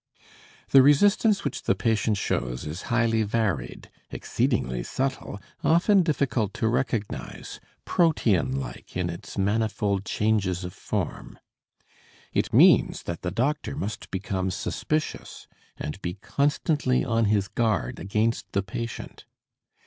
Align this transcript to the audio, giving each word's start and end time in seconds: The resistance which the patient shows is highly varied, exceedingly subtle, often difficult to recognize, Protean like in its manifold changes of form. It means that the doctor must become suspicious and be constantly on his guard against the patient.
The 0.69 0.81
resistance 0.81 1.43
which 1.43 1.61
the 1.61 1.75
patient 1.75 2.17
shows 2.17 2.65
is 2.65 2.81
highly 2.89 3.21
varied, 3.21 3.91
exceedingly 4.09 4.81
subtle, 4.81 5.39
often 5.63 6.01
difficult 6.01 6.55
to 6.55 6.67
recognize, 6.67 7.59
Protean 7.85 8.59
like 8.59 8.97
in 8.97 9.11
its 9.11 9.37
manifold 9.37 10.03
changes 10.03 10.63
of 10.63 10.73
form. 10.73 11.37
It 12.33 12.51
means 12.51 13.03
that 13.03 13.21
the 13.21 13.29
doctor 13.29 13.75
must 13.75 14.09
become 14.09 14.49
suspicious 14.49 15.45
and 15.77 16.01
be 16.01 16.15
constantly 16.15 17.05
on 17.05 17.25
his 17.25 17.47
guard 17.47 17.99
against 17.99 18.53
the 18.53 18.63
patient. 18.63 19.25